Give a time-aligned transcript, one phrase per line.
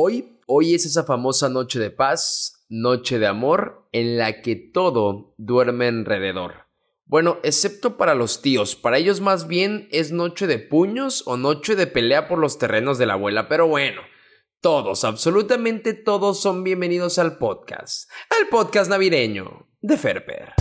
[0.00, 5.34] Hoy, hoy es esa famosa noche de paz, noche de amor, en la que todo
[5.38, 6.68] duerme alrededor.
[7.04, 11.74] Bueno, excepto para los tíos, para ellos más bien es noche de puños o noche
[11.74, 14.02] de pelea por los terrenos de la abuela, pero bueno,
[14.60, 18.08] todos, absolutamente todos son bienvenidos al podcast,
[18.38, 20.52] al podcast navideño de Ferper.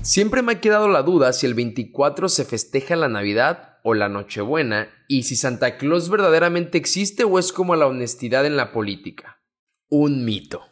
[0.00, 4.08] Siempre me ha quedado la duda si el 24 se festeja la Navidad o la
[4.08, 9.42] Nochebuena y si Santa Claus verdaderamente existe o es como la honestidad en la política.
[9.90, 10.62] Un mito.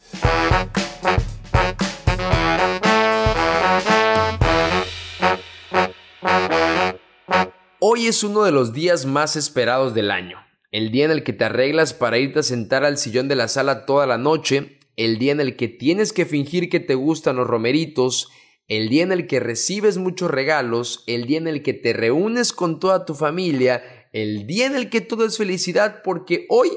[7.80, 10.38] Hoy es uno de los días más esperados del año,
[10.70, 13.48] el día en el que te arreglas para irte a sentar al sillón de la
[13.48, 17.36] sala toda la noche, el día en el que tienes que fingir que te gustan
[17.36, 18.30] los romeritos,
[18.68, 22.52] el día en el que recibes muchos regalos, el día en el que te reúnes
[22.52, 26.70] con toda tu familia, el día en el que todo es felicidad porque hoy,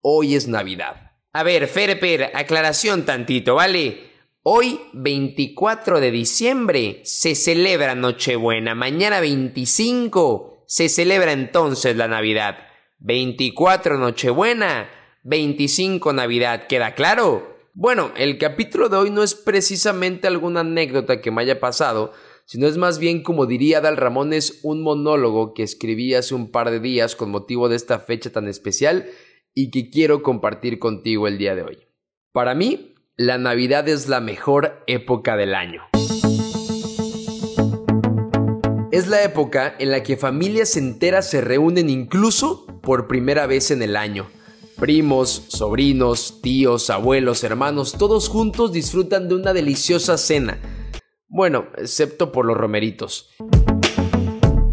[0.00, 1.12] hoy es Navidad.
[1.32, 4.12] A ver, Ferper, aclaración tantito, ¿vale?
[4.42, 8.74] Hoy, 24 de diciembre, se celebra Nochebuena.
[8.74, 12.58] Mañana 25 se celebra entonces la Navidad.
[12.98, 14.90] 24 Nochebuena,
[15.22, 17.53] 25 Navidad, ¿queda claro?
[17.76, 22.12] Bueno, el capítulo de hoy no es precisamente alguna anécdota que me haya pasado,
[22.44, 26.70] sino es más bien, como diría Dal Ramones, un monólogo que escribí hace un par
[26.70, 29.06] de días con motivo de esta fecha tan especial
[29.54, 31.78] y que quiero compartir contigo el día de hoy.
[32.30, 35.82] Para mí, la Navidad es la mejor época del año.
[38.92, 43.82] Es la época en la que familias enteras se reúnen incluso por primera vez en
[43.82, 44.30] el año
[44.76, 50.58] Primos, sobrinos, tíos, abuelos, hermanos, todos juntos disfrutan de una deliciosa cena.
[51.28, 53.30] Bueno, excepto por los romeritos.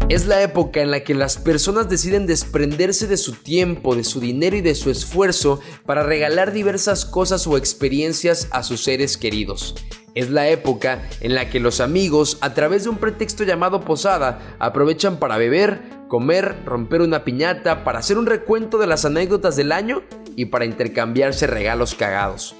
[0.08, 4.20] Es la época en la que las personas deciden desprenderse de su tiempo, de su
[4.20, 9.74] dinero y de su esfuerzo para regalar diversas cosas o experiencias a sus seres queridos.
[10.14, 14.56] Es la época en la que los amigos, a través de un pretexto llamado posada,
[14.58, 19.72] aprovechan para beber, comer, romper una piñata, para hacer un recuento de las anécdotas del
[19.72, 20.02] año
[20.36, 22.54] y para intercambiarse regalos cagados.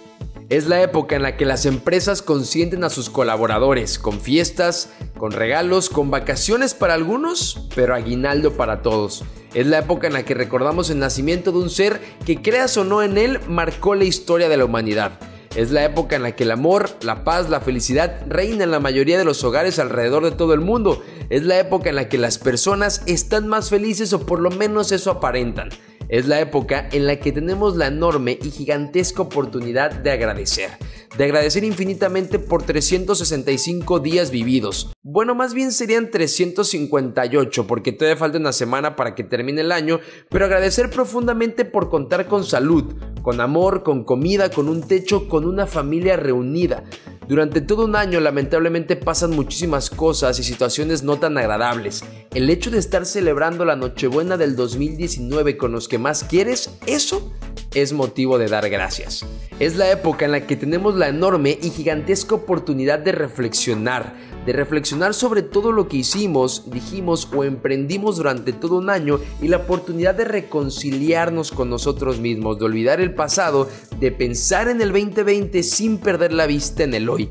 [0.49, 5.33] Es la época en la que las empresas consienten a sus colaboradores con fiestas, con
[5.33, 9.25] regalos, con vacaciones para algunos, pero aguinaldo para todos.
[9.53, 12.85] Es la época en la que recordamos el nacimiento de un ser que creas o
[12.85, 15.19] no en él marcó la historia de la humanidad.
[15.55, 18.81] Es la época en la que el amor, la paz, la felicidad reina en la
[18.81, 21.03] mayoría de los hogares alrededor de todo el mundo.
[21.29, 24.93] Es la época en la que las personas están más felices o por lo menos
[24.93, 25.69] eso aparentan.
[26.09, 30.71] Es la época en la que tenemos la enorme y gigantesca oportunidad de agradecer.
[31.17, 34.93] De agradecer infinitamente por 365 días vividos.
[35.03, 40.01] Bueno, más bien serían 358 porque todavía falta una semana para que termine el año,
[40.31, 45.45] pero agradecer profundamente por contar con salud, con amor, con comida, con un techo, con
[45.45, 46.85] una familia reunida.
[47.33, 52.05] Durante todo un año lamentablemente pasan muchísimas cosas y situaciones no tan agradables.
[52.35, 57.33] El hecho de estar celebrando la Nochebuena del 2019 con los que más quieres, eso
[57.75, 59.25] es motivo de dar gracias.
[59.61, 64.53] Es la época en la que tenemos la enorme y gigantesca oportunidad de reflexionar, de
[64.53, 69.59] reflexionar sobre todo lo que hicimos, dijimos o emprendimos durante todo un año y la
[69.59, 75.63] oportunidad de reconciliarnos con nosotros mismos, de olvidar el pasado, de pensar en el 2020
[75.63, 77.22] sin perder la vista en el hoy.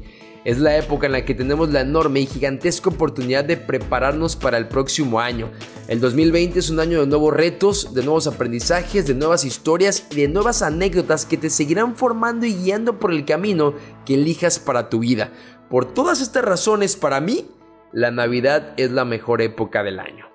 [0.44, 4.58] Es la época en la que tenemos la enorme y gigantesca oportunidad de prepararnos para
[4.58, 5.52] el próximo año.
[5.88, 10.16] El 2020 es un año de nuevos retos, de nuevos aprendizajes, de nuevas historias y
[10.16, 14.90] de nuevas anécdotas que te seguirán formando y guiando por el camino que elijas para
[14.90, 15.32] tu vida.
[15.70, 17.46] Por todas estas razones, para mí,
[17.94, 20.26] la Navidad es la mejor época del año.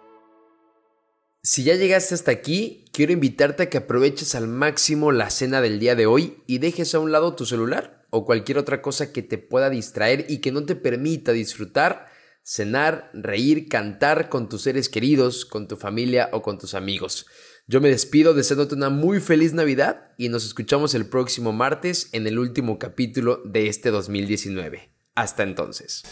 [1.43, 5.81] Si ya llegaste hasta aquí, quiero invitarte a que aproveches al máximo la cena del
[5.81, 9.23] día de hoy y dejes a un lado tu celular o cualquier otra cosa que
[9.23, 12.09] te pueda distraer y que no te permita disfrutar,
[12.43, 17.27] cenar, reír, cantar con tus seres queridos, con tu familia o con tus amigos.
[17.67, 22.27] Yo me despido deseándote una muy feliz Navidad y nos escuchamos el próximo martes en
[22.27, 24.89] el último capítulo de este 2019.
[25.15, 26.03] Hasta entonces.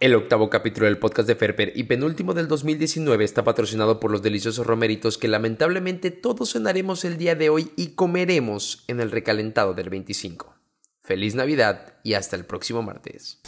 [0.00, 4.22] El octavo capítulo del podcast de Ferper y penúltimo del 2019 está patrocinado por los
[4.22, 9.74] deliciosos romeritos que lamentablemente todos cenaremos el día de hoy y comeremos en el recalentado
[9.74, 10.54] del 25.
[11.02, 13.42] Feliz Navidad y hasta el próximo martes.